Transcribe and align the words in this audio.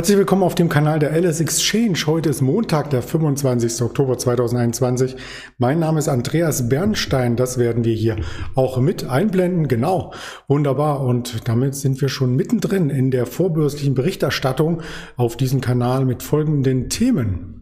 Herzlich 0.00 0.16
willkommen 0.16 0.44
auf 0.44 0.54
dem 0.54 0.70
Kanal 0.70 0.98
der 0.98 1.12
LS 1.12 1.42
Exchange. 1.42 1.98
Heute 2.06 2.30
ist 2.30 2.40
Montag, 2.40 2.88
der 2.88 3.02
25. 3.02 3.82
Oktober 3.82 4.16
2021. 4.16 5.14
Mein 5.58 5.78
Name 5.78 5.98
ist 5.98 6.08
Andreas 6.08 6.70
Bernstein. 6.70 7.36
Das 7.36 7.58
werden 7.58 7.84
wir 7.84 7.92
hier 7.92 8.16
auch 8.54 8.78
mit 8.78 9.04
einblenden. 9.04 9.68
Genau, 9.68 10.14
wunderbar. 10.48 11.02
Und 11.02 11.46
damit 11.46 11.74
sind 11.74 12.00
wir 12.00 12.08
schon 12.08 12.34
mittendrin 12.34 12.88
in 12.88 13.10
der 13.10 13.26
vorbürstlichen 13.26 13.94
Berichterstattung 13.94 14.80
auf 15.18 15.36
diesem 15.36 15.60
Kanal 15.60 16.06
mit 16.06 16.22
folgenden 16.22 16.88
Themen. 16.88 17.59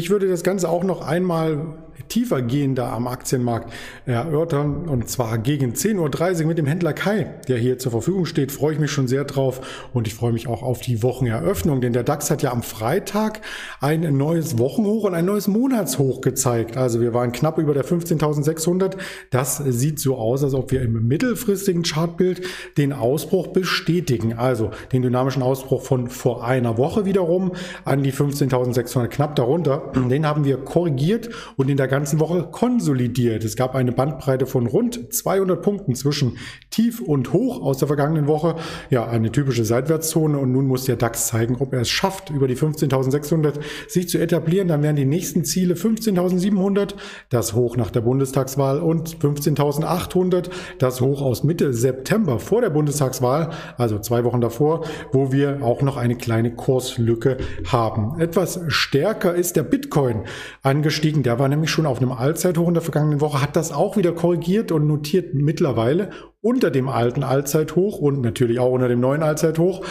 Ich 0.00 0.08
würde 0.08 0.28
das 0.28 0.42
Ganze 0.42 0.70
auch 0.70 0.82
noch 0.82 1.06
einmal 1.06 1.74
tiefer 2.08 2.42
gehender 2.42 2.92
am 2.92 3.06
Aktienmarkt 3.06 3.72
erörtern 4.06 4.88
und 4.88 5.08
zwar 5.08 5.38
gegen 5.38 5.72
10.30 5.72 6.40
Uhr 6.40 6.46
mit 6.46 6.58
dem 6.58 6.66
Händler 6.66 6.92
Kai, 6.92 7.34
der 7.48 7.58
hier 7.58 7.78
zur 7.78 7.92
Verfügung 7.92 8.26
steht. 8.26 8.52
Freue 8.52 8.74
ich 8.74 8.80
mich 8.80 8.90
schon 8.90 9.08
sehr 9.08 9.24
drauf 9.24 9.88
und 9.92 10.06
ich 10.06 10.14
freue 10.14 10.32
mich 10.32 10.48
auch 10.48 10.62
auf 10.62 10.80
die 10.80 11.02
Wocheneröffnung, 11.02 11.80
denn 11.80 11.92
der 11.92 12.02
DAX 12.02 12.30
hat 12.30 12.42
ja 12.42 12.52
am 12.52 12.62
Freitag 12.62 13.40
ein 13.80 14.16
neues 14.16 14.58
Wochenhoch 14.58 15.04
und 15.04 15.14
ein 15.14 15.24
neues 15.24 15.48
Monatshoch 15.48 16.20
gezeigt. 16.20 16.76
Also 16.76 17.00
wir 17.00 17.14
waren 17.14 17.32
knapp 17.32 17.58
über 17.58 17.74
der 17.74 17.84
15.600. 17.84 18.96
Das 19.30 19.58
sieht 19.58 19.98
so 19.98 20.16
aus, 20.16 20.44
als 20.44 20.54
ob 20.54 20.70
wir 20.70 20.82
im 20.82 21.06
mittelfristigen 21.06 21.82
Chartbild 21.82 22.42
den 22.76 22.92
Ausbruch 22.92 23.48
bestätigen. 23.48 24.34
Also 24.34 24.70
den 24.92 25.02
dynamischen 25.02 25.42
Ausbruch 25.42 25.82
von 25.82 26.08
vor 26.08 26.44
einer 26.44 26.78
Woche 26.78 27.04
wiederum 27.04 27.52
an 27.84 28.02
die 28.02 28.12
15.600 28.12 29.08
knapp 29.08 29.36
darunter. 29.36 29.92
Den 29.94 30.26
haben 30.26 30.44
wir 30.44 30.58
korrigiert 30.58 31.30
und 31.56 31.70
in 31.70 31.76
der 31.76 31.88
ganzen 31.90 32.20
Woche 32.20 32.48
konsolidiert. 32.50 33.44
Es 33.44 33.56
gab 33.56 33.74
eine 33.74 33.92
Bandbreite 33.92 34.46
von 34.46 34.66
rund 34.66 35.12
200 35.12 35.60
Punkten 35.60 35.94
zwischen 35.94 36.38
Tief 36.70 37.00
und 37.00 37.34
Hoch 37.34 37.60
aus 37.60 37.76
der 37.76 37.88
vergangenen 37.88 38.26
Woche. 38.26 38.56
Ja, 38.88 39.06
eine 39.06 39.30
typische 39.30 39.66
Seitwärtszone 39.66 40.38
und 40.38 40.52
nun 40.52 40.66
muss 40.66 40.86
der 40.86 40.96
DAX 40.96 41.26
zeigen, 41.26 41.56
ob 41.60 41.74
er 41.74 41.82
es 41.82 41.90
schafft, 41.90 42.30
über 42.30 42.48
die 42.48 42.56
15.600 42.56 43.60
sich 43.88 44.08
zu 44.08 44.18
etablieren. 44.18 44.68
Dann 44.68 44.82
wären 44.82 44.96
die 44.96 45.04
nächsten 45.04 45.44
Ziele 45.44 45.74
15.700, 45.74 46.94
das 47.28 47.54
Hoch 47.54 47.76
nach 47.76 47.90
der 47.90 48.00
Bundestagswahl 48.00 48.80
und 48.80 49.18
15.800, 49.18 50.48
das 50.78 51.00
Hoch 51.00 51.20
aus 51.20 51.44
Mitte 51.44 51.74
September 51.74 52.38
vor 52.38 52.62
der 52.62 52.70
Bundestagswahl, 52.70 53.50
also 53.76 53.98
zwei 53.98 54.24
Wochen 54.24 54.40
davor, 54.40 54.86
wo 55.12 55.32
wir 55.32 55.58
auch 55.62 55.82
noch 55.82 55.96
eine 55.96 56.16
kleine 56.16 56.54
Kurslücke 56.54 57.36
haben. 57.66 58.20
Etwas 58.20 58.60
stärker 58.68 59.34
ist 59.34 59.56
der 59.56 59.64
Bitcoin 59.64 60.22
angestiegen. 60.62 61.22
Der 61.22 61.38
war 61.38 61.48
nämlich 61.48 61.70
schon 61.70 61.79
auf 61.86 61.98
einem 61.98 62.12
Allzeithoch 62.12 62.68
in 62.68 62.74
der 62.74 62.82
vergangenen 62.82 63.20
Woche, 63.20 63.42
hat 63.42 63.56
das 63.56 63.72
auch 63.72 63.96
wieder 63.96 64.12
korrigiert 64.12 64.72
und 64.72 64.86
notiert 64.86 65.34
mittlerweile 65.34 66.10
unter 66.40 66.70
dem 66.70 66.88
alten 66.88 67.22
Allzeithoch 67.22 67.98
und 67.98 68.20
natürlich 68.20 68.58
auch 68.58 68.70
unter 68.70 68.88
dem 68.88 69.00
neuen 69.00 69.22
Allzeithoch. 69.22 69.84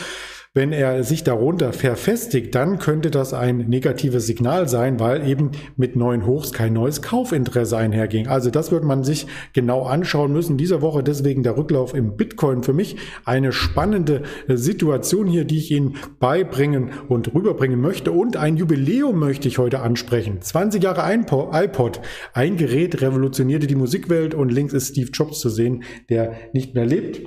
Wenn 0.59 0.73
er 0.73 1.05
sich 1.05 1.23
darunter 1.23 1.71
verfestigt, 1.71 2.53
dann 2.53 2.79
könnte 2.79 3.11
das 3.11 3.33
ein 3.33 3.59
negatives 3.69 4.27
Signal 4.27 4.67
sein, 4.67 4.99
weil 4.99 5.25
eben 5.25 5.51
mit 5.77 5.95
neuen 5.95 6.25
Hochs 6.25 6.51
kein 6.51 6.73
neues 6.73 7.01
Kaufinteresse 7.01 7.77
einherging. 7.77 8.27
Also 8.27 8.49
das 8.49 8.69
wird 8.69 8.83
man 8.83 9.05
sich 9.05 9.25
genau 9.53 9.83
anschauen 9.83 10.33
müssen. 10.33 10.57
Diese 10.57 10.81
Woche 10.81 11.01
deswegen 11.01 11.43
der 11.43 11.55
Rücklauf 11.55 11.93
im 11.93 12.17
Bitcoin 12.17 12.61
für 12.61 12.73
mich 12.73 12.97
eine 13.23 13.53
spannende 13.53 14.23
Situation 14.49 15.27
hier, 15.27 15.45
die 15.45 15.59
ich 15.59 15.71
Ihnen 15.71 15.95
beibringen 16.19 16.89
und 17.07 17.33
rüberbringen 17.33 17.79
möchte. 17.79 18.11
Und 18.11 18.35
ein 18.35 18.57
Jubiläum 18.57 19.17
möchte 19.17 19.47
ich 19.47 19.59
heute 19.59 19.79
ansprechen. 19.79 20.41
20 20.41 20.83
Jahre 20.83 21.09
iPod. 21.09 22.01
Ein 22.33 22.57
Gerät 22.57 23.01
revolutionierte 23.01 23.65
die 23.65 23.75
Musikwelt 23.75 24.35
und 24.35 24.51
links 24.51 24.73
ist 24.73 24.89
Steve 24.89 25.11
Jobs 25.13 25.39
zu 25.39 25.47
sehen, 25.47 25.83
der 26.09 26.33
nicht 26.51 26.75
mehr 26.75 26.85
lebt 26.85 27.21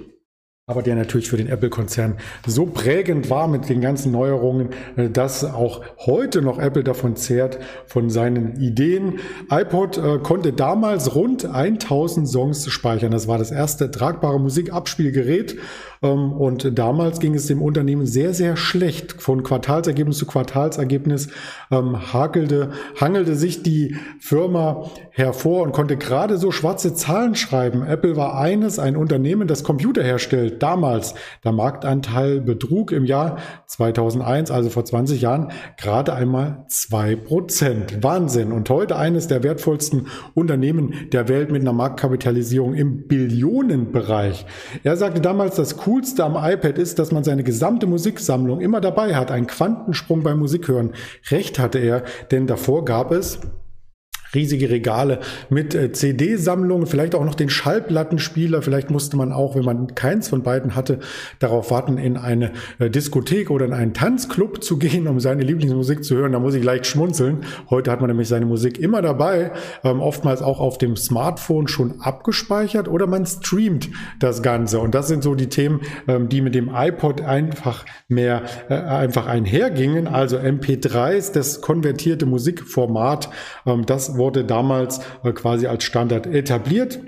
aber 0.69 0.83
der 0.83 0.95
natürlich 0.95 1.29
für 1.29 1.37
den 1.37 1.49
Apple-Konzern 1.49 2.19
so 2.47 2.67
prägend 2.67 3.31
war 3.31 3.49
mit 3.49 3.69
den 3.69 3.81
ganzen 3.81 4.13
Neuerungen, 4.13 4.69
äh, 4.97 5.11
dass 5.11 5.43
auch 5.43 5.83
heute 5.99 6.41
noch 6.41 6.61
Apple 6.61 6.85
davon 6.85 7.17
zehrt, 7.17 7.59
von 7.87 8.11
seinen 8.11 8.61
Ideen. 8.61 9.19
iPod 9.51 9.99
äh, 9.99 10.19
konnte 10.19 10.53
damals 10.53 11.17
rund 11.17 11.45
1000 11.47 12.29
Songs 12.29 12.71
speichern. 12.71 13.11
Das 13.11 13.27
war 13.27 13.39
das 13.39 13.51
erste 13.51 13.91
tragbare 13.91 14.39
Musikabspielgerät 14.39 15.57
ähm, 16.03 16.33
und 16.33 16.79
damals 16.79 17.21
ging 17.21 17.35
es 17.35 17.47
dem 17.47 17.63
Unternehmen 17.63 18.07
sehr, 18.07 18.35
sehr 18.35 18.57
schlecht. 18.57 19.21
Von 19.23 19.43
Quartalsergebnis 19.43 20.19
zu 20.19 20.27
Quartalsergebnis 20.27 21.29
ähm, 21.71 22.13
hakelte, 22.13 22.71
hangelte 23.01 23.37
sich 23.37 23.63
die 23.63 23.97
Firma 24.19 24.91
hervor 25.11 25.63
und 25.63 25.73
konnte 25.73 25.97
gerade 25.97 26.37
so 26.39 26.51
schwarze 26.51 26.95
Zahlen 26.95 27.35
schreiben. 27.35 27.85
Apple 27.87 28.17
war 28.17 28.39
eines, 28.39 28.79
ein 28.79 28.97
Unternehmen, 28.97 29.47
das 29.47 29.63
Computer 29.63 30.03
herstellt. 30.03 30.62
Damals 30.63 31.15
der 31.43 31.51
Marktanteil 31.51 32.41
betrug 32.41 32.93
im 32.93 33.05
Jahr 33.05 33.39
2001, 33.67 34.51
also 34.53 34.71
vor 34.71 34.85
20 34.85 35.21
Jahren, 35.21 35.51
gerade 35.77 36.13
einmal 36.13 36.65
zwei 36.69 37.17
Prozent. 37.17 38.03
Wahnsinn. 38.05 38.53
Und 38.53 38.71
heute 38.71 38.97
eines 38.97 39.27
der 39.27 39.43
wertvollsten 39.43 40.07
Unternehmen 40.35 41.09
der 41.13 41.29
Welt 41.29 41.51
mit 41.51 41.63
einer 41.63 41.73
Marktkapitalisierung 41.73 42.75
im 42.75 43.09
Billionenbereich. 43.09 44.47
Er 44.85 44.97
sagte 44.97 45.21
damals, 45.21 45.57
das 45.57 45.79
Coolste 45.79 46.23
am 46.23 46.37
iPad 46.37 46.79
ist, 46.79 47.01
dass 47.01 47.11
man 47.11 47.25
seine 47.25 47.43
gesamte 47.43 47.89
Musiksammlung 47.89 48.61
immer 48.61 48.81
dabei 48.81 49.17
hat. 49.17 49.33
Ein 49.33 49.49
Quantensprung 49.49 50.23
beim 50.23 50.39
Musikhören. 50.39 50.93
Recht 51.31 51.59
hatte 51.59 51.81
er, 51.81 52.05
denn 52.31 52.47
davor 52.47 52.85
gab 52.85 53.11
es 53.11 53.41
riesige 54.35 54.71
Regale 54.71 55.21
mit 55.51 55.75
äh, 55.75 55.93
CD-Sammlungen, 55.93 56.87
vielleicht 56.87 57.15
auch 57.15 57.25
noch 57.25 57.35
den 57.35 57.51
Schallplattenspieler. 57.51 58.63
Vielleicht 58.63 58.91
musste 58.91 59.17
man 59.17 59.33
auch, 59.33 59.57
wenn 59.57 59.65
man 59.65 59.95
keins 59.95 60.29
von 60.29 60.43
beiden 60.43 60.75
hatte, 60.75 60.99
darauf 61.39 61.71
warten, 61.71 61.99
in 61.99 62.17
eine 62.17 62.53
äh, 62.79 62.91
Diskothek 62.91 63.51
oder 63.51 63.67
in 63.67 63.73
einen 63.73 63.95
Tanzclub 63.95 64.63
zu 64.63 64.79
gehen, 64.79 65.07
um 65.07 65.21
seine 65.21 65.43
Lieblingsmusik 65.43 66.05
zu 66.05 66.17
hören. 66.17 66.33
Da 66.33 66.39
muss 66.39 66.55
ich 66.55 66.65
leicht 66.65 66.87
schmunzeln. 66.87 67.45
Heute 67.71 67.91
hat 67.91 68.01
man 68.01 68.09
nämlich 68.09 68.29
seine 68.29 68.47
Musik 68.47 68.79
immer 68.79 69.03
dabei, 69.03 69.53
ähm, 69.85 70.01
oftmals 70.01 70.43
auch 70.43 70.61
auf 70.61 70.79
dem 70.79 70.97
Smartphone 70.97 71.69
schon 71.69 72.01
abgespeichert 72.01 72.89
oder 72.89 73.07
man 73.07 73.27
streamt 73.27 73.91
das 74.19 74.43
Ganze. 74.43 74.81
Und 74.81 74.95
das 74.95 75.09
sind 75.09 75.23
so 75.23 75.35
die 75.35 75.49
Themen, 75.49 75.81
ähm, 76.09 76.29
die 76.29 76.41
mit 76.41 76.55
dem 76.55 76.71
iPod 76.75 77.21
einfach 77.21 77.85
mehr 78.09 78.43
äh, 78.69 78.75
einfach 78.75 79.27
einhergingen. 79.27 80.07
Also 80.07 80.39
MP3s, 80.39 81.33
das 81.33 81.61
konvertierte 81.61 82.27
Musikformat, 82.27 83.31
ähm, 83.67 83.87
das 83.87 84.17
wurde 84.23 84.45
damals 84.45 85.01
äh, 85.25 85.33
quasi 85.33 85.67
als 85.67 85.83
Standard 85.85 86.27
etabliert. 86.27 87.01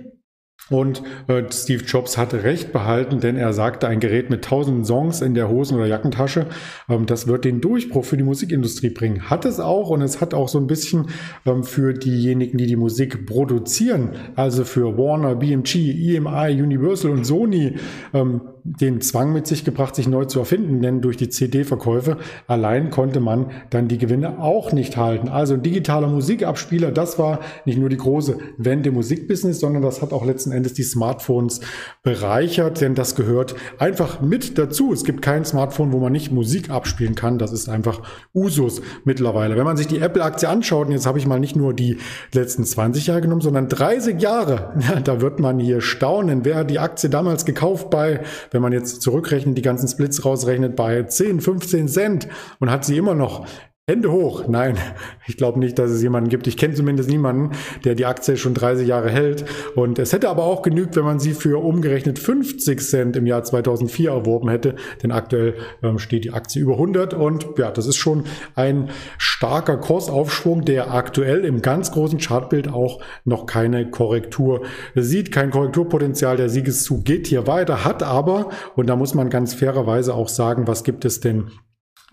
Und 0.71 1.03
äh, 1.29 1.43
Steve 1.53 1.85
Jobs 1.85 2.17
hatte 2.17 2.43
recht 2.43 2.73
behalten, 2.73 3.21
denn 3.21 3.37
er 3.37 3.53
sagte, 3.53 3.87
ein 3.87 4.01
Gerät 4.01 4.31
mit 4.31 4.45
tausend 4.45 4.87
Songs 4.87 5.21
in 5.21 5.35
der 5.35 5.51
Hosen- 5.51 5.77
oder 5.77 5.87
Jackentasche, 5.87 6.47
ähm, 6.89 7.05
das 7.05 7.27
wird 7.27 7.45
den 7.45 7.61
Durchbruch 7.61 8.05
für 8.05 8.17
die 8.17 8.23
Musikindustrie 8.23 8.89
bringen. 8.89 9.29
Hat 9.29 9.45
es 9.45 9.61
auch 9.61 9.91
und 9.91 10.01
es 10.01 10.23
hat 10.23 10.33
auch 10.33 10.49
so 10.49 10.59
ein 10.59 10.67
bisschen 10.67 11.09
ähm, 11.45 11.65
für 11.65 11.93
diejenigen, 11.93 12.57
die 12.57 12.67
die 12.67 12.77
Musik 12.77 13.27
produzieren, 13.27 14.13
also 14.37 14.65
für 14.65 14.97
Warner, 14.97 15.35
BMG, 15.37 15.75
EMI, 15.77 16.63
Universal 16.63 17.11
und 17.11 17.25
Sony, 17.27 17.77
ähm, 18.15 18.41
den 18.65 19.03
Zwang 19.03 19.35
mit 19.35 19.47
sich 19.47 19.63
gebracht, 19.63 19.95
sich 19.95 20.09
neu 20.09 20.25
zu 20.25 20.39
erfinden, 20.39 20.81
denn 20.81 21.03
durch 21.03 21.19
die 21.19 21.29
CD-Verkäufe 21.29 22.17
allein 22.47 22.89
konnte 22.89 23.21
man 23.21 23.51
dann 23.69 23.89
die 23.89 23.99
Gewinne 23.99 24.41
auch 24.41 24.73
nicht 24.73 24.97
halten. 24.97 25.29
Also 25.29 25.53
ein 25.53 25.63
digitaler 25.63 26.09
Musikabspieler, 26.09 26.91
das 26.91 27.19
war 27.19 27.41
nicht 27.67 27.79
nur 27.79 27.91
die 27.91 27.99
große 27.99 28.39
Wende 28.57 28.89
im 28.89 28.95
Musikbusiness, 28.95 29.61
sondern 29.61 29.83
das 29.83 30.01
hat 30.01 30.15
auch 30.15 30.25
letzten 30.25 30.51
Endes 30.51 30.73
die 30.73 30.83
Smartphones 30.83 31.61
bereichert, 32.03 32.81
denn 32.81 32.95
das 32.95 33.17
gehört 33.17 33.55
einfach 33.79 34.23
mit 34.23 34.57
dazu. 34.57 34.95
Es 34.95 35.05
gibt 35.05 35.21
kein 35.21 35.45
Smartphone, 35.45 35.93
wo 35.93 35.99
man 35.99 36.13
nicht 36.13 36.33
Musik 36.33 36.71
abspielen 36.71 37.15
kann. 37.15 37.39
Das 37.39 37.53
ist 37.53 37.69
einfach 37.69 38.01
Usus 38.35 38.81
mittlerweile. 39.05 39.57
Wenn 39.59 39.65
man 39.65 39.77
sich 39.77 39.89
die 39.89 39.99
Apple-Aktie 39.99 40.49
anschaut, 40.49 40.87
und 40.87 40.93
jetzt 40.93 41.07
habe 41.07 41.19
ich 41.19 41.27
mal 41.27 41.39
nicht 41.39 41.55
nur 41.55 41.75
die 41.75 41.99
letzten 42.33 42.65
20 42.65 43.09
Jahre 43.09 43.21
genommen, 43.21 43.43
sondern 43.43 43.69
30 43.69 44.23
Jahre, 44.23 44.73
da 45.05 45.21
wird 45.21 45.39
man 45.39 45.59
hier 45.59 45.83
staunen. 45.83 46.47
Wer 46.47 46.57
hat 46.57 46.71
die 46.71 46.79
Aktie 46.79 47.11
damals 47.11 47.45
gekauft 47.45 47.91
bei 47.91 48.21
wenn 48.55 48.63
man 48.63 48.73
jetzt 48.73 49.03
zurückrechnet, 49.03 49.59
die 49.59 49.63
ganzen 49.63 49.89
Splits 49.89 50.25
rausrechnet 50.25 50.77
bei 50.77 51.03
10, 51.03 51.41
15 51.41 51.89
Cent 51.89 52.29
und 52.61 52.71
hat 52.71 52.85
sie 52.85 52.97
immer 52.97 53.15
noch 53.15 53.47
Hände 53.87 54.11
hoch. 54.11 54.49
Nein, 54.49 54.79
ich 55.27 55.37
glaube 55.37 55.59
nicht, 55.59 55.79
dass 55.79 55.91
es 55.91 56.01
jemanden 56.01 56.31
gibt. 56.31 56.47
Ich 56.47 56.57
kenne 56.57 56.73
zumindest 56.73 57.11
niemanden, 57.11 57.51
der 57.85 57.95
die 57.95 58.07
Aktie 58.07 58.39
schon 58.39 58.55
30 58.55 58.89
Jahre 58.89 59.11
hält. 59.11 59.45
Und 59.75 59.99
es 59.99 60.15
hätte 60.15 60.31
aber 60.31 60.45
auch 60.45 60.63
genügt, 60.63 60.97
wenn 60.97 61.05
man 61.05 61.21
sie 61.21 61.35
für 61.35 61.63
umgerechnet 61.63 62.19
50 62.19 62.81
Cent 62.81 63.15
im 63.15 63.27
Jahr 63.27 63.45
2004 63.45 64.09
erworben 64.09 64.49
hätte. 64.49 64.77
Denn 65.03 65.13
aktuell 65.13 65.57
ähm, 65.83 65.99
steht 65.99 66.25
die 66.25 66.33
Aktie 66.33 66.63
über 66.63 66.73
100. 66.73 67.13
Und 67.13 67.47
ja, 67.59 67.71
das 67.71 67.87
ist 67.87 67.97
schon 67.97 68.25
ein 68.55 68.89
starker 69.19 69.77
Kursaufschwung, 69.77 70.65
der 70.65 70.95
aktuell 70.95 71.45
im 71.45 71.61
ganz 71.61 71.93
großen 71.93 72.19
Chartbild 72.19 72.69
auch 72.69 73.03
noch 73.27 73.45
keine 73.45 73.91
Korrektur 73.91 74.63
sieht. 74.95 75.31
Kein 75.31 75.51
Korrekturpotenzial. 75.51 76.39
Der 76.39 76.49
Siegeszug 76.49 77.05
geht 77.05 77.27
hier 77.27 77.47
weiter, 77.47 77.85
hat 77.85 78.03
aber, 78.03 78.49
und 78.77 78.87
da 78.87 78.97
muss 78.97 79.13
man 79.13 79.29
ganz 79.29 79.53
fairerweise 79.53 80.15
auch 80.15 80.31
sagen, 80.31 80.67
was 80.67 80.85
gibt 80.85 81.05
es 81.05 81.21
denn 81.21 81.51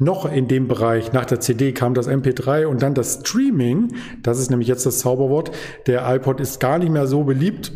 noch 0.02 0.30
in 0.30 0.48
dem 0.48 0.68
Bereich. 0.68 1.14
Nach 1.14 1.26
der 1.26 1.40
CD 1.40 1.72
kam 1.72 1.94
das 1.94 2.10
MP3 2.10 2.66
und 2.66 2.82
dann 2.82 2.96
das 2.96 3.20
Streaming. 3.22 3.94
Das 4.24 4.40
ist 4.40 4.50
nämlich 4.50 4.68
jetzt 4.68 4.86
das 4.86 5.00
Zauberwort. 5.00 5.52
Der 5.86 6.04
iPod 6.14 6.40
ist 6.40 6.60
gar 6.60 6.80
nicht 6.80 6.92
mehr 6.92 7.08
so 7.08 7.24
beliebt 7.24 7.72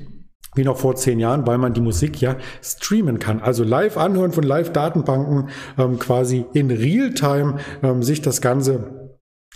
wie 0.56 0.64
noch 0.64 0.78
vor 0.78 0.96
zehn 0.96 1.20
Jahren, 1.20 1.46
weil 1.46 1.58
man 1.58 1.74
die 1.74 1.82
Musik 1.82 2.22
ja 2.22 2.38
streamen 2.62 3.20
kann. 3.20 3.42
Also 3.42 3.64
live 3.66 3.98
anhören 3.98 4.32
von 4.32 4.44
Live-Datenbanken, 4.44 5.50
ähm, 5.78 6.00
quasi 6.00 6.46
in 6.54 6.72
Realtime 6.72 7.58
ähm, 7.84 8.02
sich 8.02 8.22
das 8.22 8.42
Ganze 8.42 9.05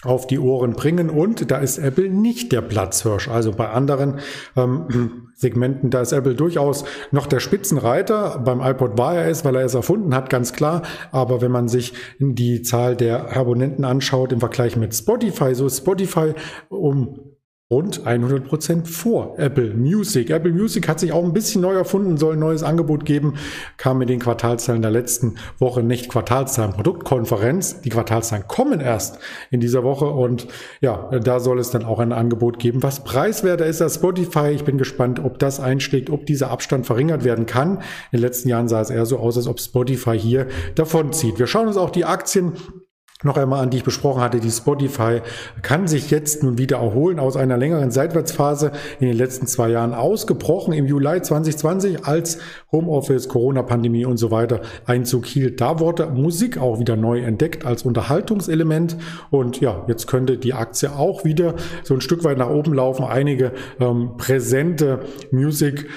auf 0.03 0.27
die 0.27 0.39
Ohren 0.39 0.73
bringen 0.73 1.09
und 1.09 1.51
da 1.51 1.57
ist 1.57 1.77
Apple 1.77 2.09
nicht 2.09 2.53
der 2.53 2.61
Platzhirsch. 2.61 3.27
Also 3.27 3.51
bei 3.51 3.69
anderen 3.69 4.19
ähm, 4.55 5.27
Segmenten, 5.35 5.89
da 5.89 6.01
ist 6.01 6.13
Apple 6.13 6.35
durchaus 6.35 6.85
noch 7.11 7.27
der 7.27 7.41
Spitzenreiter. 7.41 8.39
Beim 8.39 8.61
iPod 8.61 8.97
war 8.97 9.15
er 9.15 9.27
es, 9.27 9.43
weil 9.43 9.55
er 9.55 9.65
es 9.65 9.73
erfunden 9.73 10.15
hat, 10.15 10.29
ganz 10.29 10.53
klar. 10.53 10.83
Aber 11.11 11.41
wenn 11.41 11.51
man 11.51 11.67
sich 11.67 11.93
die 12.19 12.61
Zahl 12.61 12.95
der 12.95 13.35
Abonnenten 13.35 13.83
anschaut 13.83 14.31
im 14.31 14.39
Vergleich 14.39 14.77
mit 14.77 14.95
Spotify, 14.95 15.53
so 15.53 15.65
ist 15.65 15.77
Spotify 15.77 16.33
um 16.69 17.28
rund 17.71 18.01
100% 18.03 18.87
vor 18.87 19.37
Apple 19.37 19.75
Music. 19.75 20.31
Apple 20.31 20.51
Music 20.51 20.87
hat 20.87 20.99
sich 20.99 21.11
auch 21.11 21.23
ein 21.23 21.33
bisschen 21.33 21.61
neu 21.61 21.75
erfunden, 21.75 22.17
soll 22.17 22.33
ein 22.33 22.39
neues 22.39 22.63
Angebot 22.63 23.05
geben, 23.05 23.35
kam 23.77 23.99
mit 23.99 24.09
den 24.09 24.19
Quartalszahlen 24.19 24.81
der 24.81 24.89
letzten 24.89 25.35
Woche 25.59 25.83
nicht 25.83 26.09
Quartalszahlen 26.09 26.73
Produktkonferenz. 26.73 27.81
Die 27.81 27.89
Quartalszahlen 27.89 28.47
kommen 28.47 28.79
erst 28.79 29.19
in 29.51 29.59
dieser 29.59 29.83
Woche 29.83 30.05
und 30.05 30.47
ja, 30.81 31.11
da 31.23 31.39
soll 31.39 31.59
es 31.59 31.69
dann 31.69 31.85
auch 31.85 31.99
ein 31.99 32.11
Angebot 32.11 32.57
geben, 32.57 32.81
was 32.81 33.03
preiswerter 33.03 33.67
ist 33.67 33.83
als 33.83 33.95
Spotify. 33.95 34.49
Ich 34.49 34.63
bin 34.63 34.79
gespannt, 34.79 35.23
ob 35.23 35.37
das 35.37 35.59
einschlägt, 35.59 36.09
ob 36.09 36.25
dieser 36.25 36.49
Abstand 36.49 36.87
verringert 36.87 37.23
werden 37.23 37.45
kann. 37.45 37.77
In 38.11 38.17
den 38.17 38.21
letzten 38.21 38.49
Jahren 38.49 38.67
sah 38.67 38.81
es 38.81 38.89
eher 38.89 39.05
so 39.05 39.19
aus, 39.19 39.37
als 39.37 39.45
ob 39.45 39.59
Spotify 39.59 40.17
hier 40.17 40.47
davonzieht. 40.73 41.37
Wir 41.37 41.45
schauen 41.45 41.67
uns 41.67 41.77
auch 41.77 41.91
die 41.91 42.05
Aktien 42.05 42.53
noch 43.23 43.35
einmal 43.35 43.61
an, 43.61 43.69
die 43.69 43.77
ich 43.77 43.83
besprochen 43.83 44.21
hatte, 44.21 44.39
die 44.39 44.49
Spotify 44.49 45.21
kann 45.61 45.89
sich 45.89 46.09
jetzt 46.09 46.41
nun 46.41 46.57
wieder 46.57 46.77
erholen 46.77 47.19
aus 47.19 47.35
einer 47.35 47.57
längeren 47.57 47.91
Seitwärtsphase 47.91 48.71
in 49.01 49.07
den 49.07 49.17
letzten 49.17 49.45
zwei 49.45 49.69
Jahren 49.69 49.93
ausgebrochen 49.93 50.73
im 50.73 50.85
Juli 50.85 51.21
2020 51.21 52.05
als 52.05 52.39
Homeoffice, 52.71 53.27
Corona-Pandemie 53.27 54.05
und 54.05 54.15
so 54.15 54.31
weiter 54.31 54.61
Einzug 54.85 55.25
hielt. 55.25 55.59
Da 55.59 55.81
wurde 55.81 56.05
Musik 56.07 56.57
auch 56.57 56.79
wieder 56.79 56.95
neu 56.95 57.19
entdeckt 57.19 57.65
als 57.65 57.83
Unterhaltungselement 57.83 58.95
und 59.31 59.59
ja, 59.59 59.83
jetzt 59.87 60.07
könnte 60.07 60.37
die 60.37 60.53
Aktie 60.53 60.89
auch 60.89 61.25
wieder 61.25 61.55
so 61.83 61.95
ein 61.95 62.01
Stück 62.01 62.23
weit 62.23 62.37
nach 62.37 62.49
oben 62.49 62.73
laufen. 62.73 63.03
Einige 63.03 63.51
ähm, 63.81 64.11
präsente 64.17 65.01
Music 65.31 65.89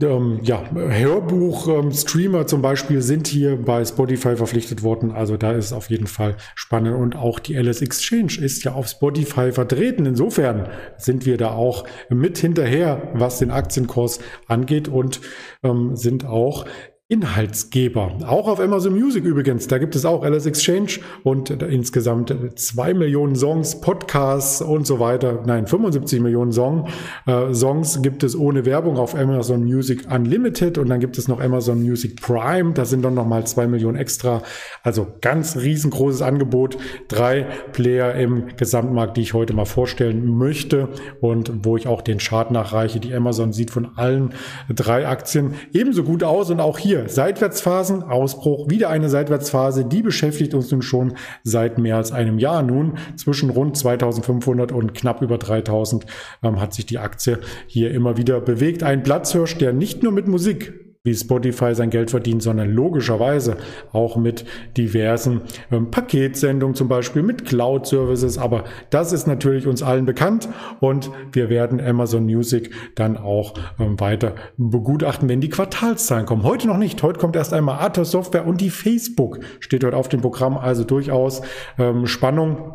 ähm, 0.00 0.38
ja, 0.42 0.70
Hörbuch-Streamer 0.72 2.40
ähm, 2.40 2.46
zum 2.46 2.62
Beispiel 2.62 3.02
sind 3.02 3.26
hier 3.26 3.56
bei 3.56 3.84
Spotify 3.84 4.36
verpflichtet 4.36 4.82
worden. 4.82 5.10
Also 5.10 5.36
da 5.36 5.52
ist 5.52 5.66
es 5.66 5.72
auf 5.72 5.90
jeden 5.90 6.06
Fall 6.06 6.36
spannend. 6.54 6.96
Und 6.96 7.16
auch 7.16 7.40
die 7.40 7.54
LS 7.54 7.82
Exchange 7.82 8.38
ist 8.40 8.62
ja 8.62 8.72
auf 8.74 8.86
Spotify 8.86 9.50
vertreten. 9.50 10.06
Insofern 10.06 10.68
sind 10.98 11.26
wir 11.26 11.36
da 11.36 11.50
auch 11.50 11.84
mit 12.10 12.38
hinterher, 12.38 13.10
was 13.14 13.38
den 13.40 13.50
Aktienkurs 13.50 14.20
angeht 14.46 14.86
und 14.86 15.20
ähm, 15.64 15.96
sind 15.96 16.24
auch 16.24 16.64
Inhaltsgeber. 17.10 18.18
Auch 18.26 18.48
auf 18.48 18.60
Amazon 18.60 18.92
Music 18.92 19.24
übrigens. 19.24 19.66
Da 19.66 19.78
gibt 19.78 19.96
es 19.96 20.04
auch 20.04 20.22
LS 20.22 20.44
Exchange 20.44 20.98
und 21.22 21.48
insgesamt 21.48 22.34
zwei 22.56 22.92
Millionen 22.92 23.34
Songs, 23.34 23.80
Podcasts 23.80 24.60
und 24.60 24.86
so 24.86 25.00
weiter. 25.00 25.42
Nein, 25.46 25.66
75 25.66 26.20
Millionen 26.20 26.52
Song, 26.52 26.86
äh, 27.24 27.54
Songs 27.54 28.02
gibt 28.02 28.24
es 28.24 28.36
ohne 28.36 28.66
Werbung 28.66 28.98
auf 28.98 29.14
Amazon 29.14 29.64
Music 29.64 30.06
Unlimited 30.12 30.76
und 30.76 30.90
dann 30.90 31.00
gibt 31.00 31.16
es 31.16 31.28
noch 31.28 31.40
Amazon 31.40 31.82
Music 31.82 32.20
Prime. 32.20 32.74
Da 32.74 32.84
sind 32.84 33.02
dann 33.06 33.14
nochmal 33.14 33.46
zwei 33.46 33.66
Millionen 33.66 33.96
extra. 33.96 34.42
Also 34.82 35.06
ganz 35.22 35.56
riesengroßes 35.56 36.20
Angebot. 36.20 36.76
Drei 37.08 37.46
Player 37.72 38.16
im 38.16 38.48
Gesamtmarkt, 38.58 39.16
die 39.16 39.22
ich 39.22 39.32
heute 39.32 39.54
mal 39.54 39.64
vorstellen 39.64 40.26
möchte 40.36 40.90
und 41.22 41.64
wo 41.64 41.78
ich 41.78 41.86
auch 41.86 42.02
den 42.02 42.18
Chart 42.18 42.50
nachreiche. 42.50 43.00
Die 43.00 43.14
Amazon 43.14 43.54
sieht 43.54 43.70
von 43.70 43.96
allen 43.96 44.34
drei 44.68 45.08
Aktien 45.08 45.54
ebenso 45.72 46.02
gut 46.02 46.22
aus 46.22 46.50
und 46.50 46.60
auch 46.60 46.76
hier 46.76 46.97
hier 46.98 47.08
Seitwärtsphasen, 47.08 48.02
Ausbruch, 48.02 48.68
wieder 48.68 48.90
eine 48.90 49.08
Seitwärtsphase, 49.08 49.84
die 49.84 50.02
beschäftigt 50.02 50.54
uns 50.54 50.70
nun 50.70 50.82
schon 50.82 51.14
seit 51.44 51.78
mehr 51.78 51.96
als 51.96 52.12
einem 52.12 52.38
Jahr 52.38 52.62
nun. 52.62 52.98
Zwischen 53.16 53.50
rund 53.50 53.76
2500 53.76 54.72
und 54.72 54.94
knapp 54.94 55.22
über 55.22 55.38
3000 55.38 56.06
ähm, 56.42 56.60
hat 56.60 56.74
sich 56.74 56.86
die 56.86 56.98
Aktie 56.98 57.38
hier 57.66 57.90
immer 57.90 58.16
wieder 58.16 58.40
bewegt. 58.40 58.82
Ein 58.82 59.02
Platzhirsch, 59.02 59.58
der 59.58 59.72
nicht 59.72 60.02
nur 60.02 60.12
mit 60.12 60.28
Musik 60.28 60.87
wie 61.08 61.14
Spotify 61.14 61.74
sein 61.74 61.90
Geld 61.90 62.10
verdient, 62.10 62.42
sondern 62.42 62.70
logischerweise 62.70 63.56
auch 63.92 64.16
mit 64.16 64.44
diversen 64.76 65.40
ähm, 65.72 65.90
Paketsendungen, 65.90 66.74
zum 66.74 66.88
Beispiel 66.88 67.22
mit 67.22 67.46
Cloud-Services. 67.46 68.38
Aber 68.38 68.64
das 68.90 69.12
ist 69.12 69.26
natürlich 69.26 69.66
uns 69.66 69.82
allen 69.82 70.04
bekannt 70.04 70.48
und 70.80 71.10
wir 71.32 71.48
werden 71.48 71.80
Amazon 71.80 72.24
Music 72.24 72.70
dann 72.94 73.16
auch 73.16 73.54
ähm, 73.80 73.98
weiter 73.98 74.34
begutachten, 74.58 75.28
wenn 75.28 75.40
die 75.40 75.48
Quartalszahlen 75.48 76.26
kommen. 76.26 76.42
Heute 76.42 76.68
noch 76.68 76.78
nicht. 76.78 77.02
Heute 77.02 77.18
kommt 77.18 77.36
erst 77.36 77.54
einmal 77.54 77.80
Atos 77.80 78.10
Software 78.10 78.46
und 78.46 78.60
die 78.60 78.70
Facebook 78.70 79.40
steht 79.60 79.84
heute 79.84 79.96
auf 79.96 80.08
dem 80.08 80.20
Programm. 80.20 80.58
Also 80.58 80.84
durchaus 80.84 81.40
ähm, 81.78 82.06
Spannung 82.06 82.74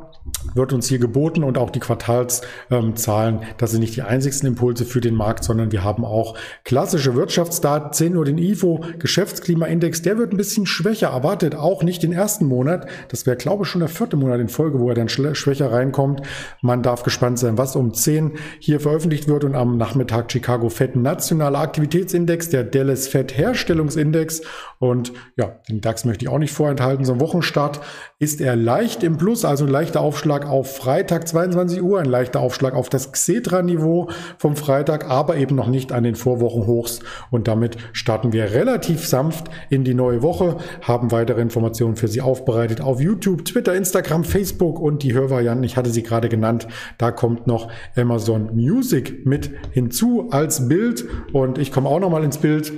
wird 0.53 0.73
uns 0.73 0.87
hier 0.87 0.99
geboten 0.99 1.43
und 1.43 1.57
auch 1.57 1.69
die 1.69 1.79
Quartalszahlen, 1.79 3.39
das 3.57 3.71
sind 3.71 3.81
nicht 3.81 3.95
die 3.95 4.01
einzigsten 4.01 4.47
Impulse 4.47 4.85
für 4.85 5.01
den 5.01 5.15
Markt, 5.15 5.43
sondern 5.43 5.71
wir 5.71 5.83
haben 5.83 6.05
auch 6.05 6.37
klassische 6.63 7.15
Wirtschaftsdaten, 7.15 7.91
10 7.91 8.15
Uhr 8.15 8.22
den 8.23 8.37
IFO 8.37 8.83
Geschäftsklimaindex, 8.99 10.01
der 10.01 10.17
wird 10.17 10.33
ein 10.33 10.37
bisschen 10.37 10.65
schwächer 10.65 11.09
erwartet, 11.09 11.55
auch 11.55 11.83
nicht 11.83 12.03
den 12.03 12.13
ersten 12.13 12.45
Monat. 12.45 12.87
Das 13.09 13.25
wäre, 13.25 13.37
glaube 13.37 13.63
ich, 13.63 13.69
schon 13.69 13.79
der 13.79 13.89
vierte 13.89 14.17
Monat 14.17 14.39
in 14.39 14.49
Folge, 14.49 14.79
wo 14.79 14.89
er 14.89 14.95
dann 14.95 15.09
schwächer 15.09 15.71
reinkommt. 15.71 16.21
Man 16.61 16.83
darf 16.83 17.03
gespannt 17.03 17.39
sein, 17.39 17.57
was 17.57 17.75
um 17.75 17.93
10 17.93 18.33
hier 18.59 18.79
veröffentlicht 18.79 19.27
wird 19.27 19.43
und 19.43 19.55
am 19.55 19.77
Nachmittag 19.77 20.31
Chicago 20.31 20.69
Fed 20.69 20.95
Nationaler 20.95 21.59
Aktivitätsindex, 21.59 22.49
der 22.49 22.63
Dallas 22.63 23.07
Fed 23.07 23.37
Herstellungsindex 23.37 24.41
und 24.79 25.13
ja, 25.37 25.59
den 25.69 25.81
DAX 25.81 26.05
möchte 26.05 26.25
ich 26.25 26.29
auch 26.29 26.39
nicht 26.39 26.53
vorenthalten. 26.53 27.05
So 27.05 27.13
ein 27.13 27.21
Wochenstart 27.21 27.79
ist 28.23 28.39
er 28.39 28.55
leicht 28.55 29.03
im 29.03 29.17
Plus, 29.17 29.43
also 29.43 29.65
ein 29.65 29.69
leichter 29.69 29.99
Aufschlag 29.99 30.47
auf 30.47 30.77
Freitag 30.77 31.27
22 31.27 31.83
Uhr, 31.83 31.99
ein 31.99 32.05
leichter 32.05 32.39
Aufschlag 32.39 32.73
auf 32.73 32.87
das 32.87 33.11
Xetra-Niveau 33.11 34.09
vom 34.37 34.55
Freitag, 34.55 35.09
aber 35.09 35.35
eben 35.35 35.57
noch 35.57 35.67
nicht 35.67 35.91
an 35.91 36.05
den 36.05 36.15
Vorwochenhochs. 36.15 37.01
Und 37.31 37.49
damit 37.49 37.75
starten 37.91 38.31
wir 38.31 38.53
relativ 38.53 39.05
sanft 39.05 39.47
in 39.69 39.83
die 39.83 39.93
neue 39.93 40.21
Woche, 40.21 40.55
haben 40.81 41.11
weitere 41.11 41.41
Informationen 41.41 41.97
für 41.97 42.07
Sie 42.07 42.21
aufbereitet 42.21 42.79
auf 42.79 43.01
YouTube, 43.01 43.43
Twitter, 43.43 43.75
Instagram, 43.75 44.23
Facebook 44.23 44.79
und 44.79 45.03
die 45.03 45.13
Hörvarianten. 45.13 45.65
Ich 45.65 45.75
hatte 45.75 45.89
sie 45.89 46.03
gerade 46.03 46.29
genannt. 46.29 46.65
Da 46.97 47.11
kommt 47.11 47.45
noch 47.45 47.67
Amazon 47.97 48.55
Music 48.55 49.25
mit 49.25 49.51
hinzu 49.71 50.29
als 50.31 50.69
Bild 50.69 51.03
und 51.33 51.57
ich 51.57 51.73
komme 51.73 51.89
auch 51.89 51.99
noch 51.99 52.09
mal 52.09 52.23
ins 52.23 52.37
Bild 52.37 52.71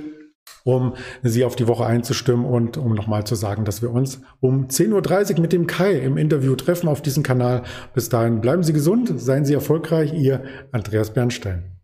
um 0.66 0.94
sie 1.22 1.44
auf 1.44 1.54
die 1.54 1.68
Woche 1.68 1.86
einzustimmen 1.86 2.44
und 2.44 2.76
um 2.76 2.92
nochmal 2.92 3.24
zu 3.24 3.36
sagen, 3.36 3.64
dass 3.64 3.82
wir 3.82 3.90
uns 3.92 4.20
um 4.40 4.66
10.30 4.66 5.36
Uhr 5.36 5.40
mit 5.40 5.52
dem 5.52 5.68
Kai 5.68 5.92
im 5.92 6.16
Interview 6.16 6.56
treffen 6.56 6.88
auf 6.88 7.00
diesem 7.00 7.22
Kanal. 7.22 7.62
Bis 7.94 8.08
dahin 8.08 8.40
bleiben 8.40 8.64
Sie 8.64 8.72
gesund, 8.72 9.12
seien 9.16 9.44
Sie 9.44 9.54
erfolgreich, 9.54 10.12
Ihr 10.12 10.42
Andreas 10.72 11.14
Bernstein. 11.14 11.75